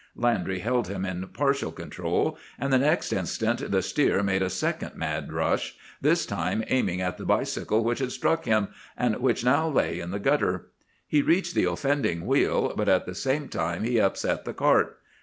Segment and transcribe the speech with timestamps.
[0.15, 4.95] Landry held him in partial control; and the next instant the steer made a second
[4.95, 9.67] mad rush, this time aiming at the bicycle which had struck him, and which now
[9.67, 10.69] lay in the gutter.
[11.05, 14.97] He reached the offending wheel, but at the same time he upset the cart.